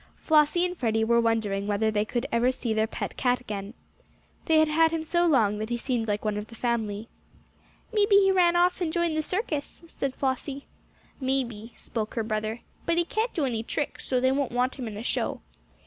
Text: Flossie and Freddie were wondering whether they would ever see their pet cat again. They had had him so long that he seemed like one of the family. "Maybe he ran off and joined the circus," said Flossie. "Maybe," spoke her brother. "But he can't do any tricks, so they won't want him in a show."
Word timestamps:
Flossie 0.15 0.65
and 0.65 0.75
Freddie 0.75 1.03
were 1.03 1.21
wondering 1.21 1.67
whether 1.67 1.91
they 1.91 2.07
would 2.11 2.25
ever 2.31 2.51
see 2.51 2.73
their 2.73 2.87
pet 2.87 3.15
cat 3.17 3.39
again. 3.39 3.75
They 4.45 4.57
had 4.57 4.67
had 4.67 4.89
him 4.89 5.03
so 5.03 5.27
long 5.27 5.59
that 5.59 5.69
he 5.69 5.77
seemed 5.77 6.07
like 6.07 6.25
one 6.25 6.37
of 6.37 6.47
the 6.47 6.55
family. 6.55 7.07
"Maybe 7.93 8.15
he 8.15 8.31
ran 8.31 8.55
off 8.55 8.81
and 8.81 8.91
joined 8.91 9.15
the 9.15 9.21
circus," 9.21 9.83
said 9.87 10.15
Flossie. 10.15 10.65
"Maybe," 11.19 11.75
spoke 11.77 12.15
her 12.15 12.23
brother. 12.23 12.61
"But 12.87 12.97
he 12.97 13.05
can't 13.05 13.31
do 13.35 13.45
any 13.45 13.61
tricks, 13.61 14.03
so 14.07 14.19
they 14.19 14.31
won't 14.31 14.51
want 14.51 14.79
him 14.79 14.87
in 14.87 14.97
a 14.97 15.03
show." 15.03 15.41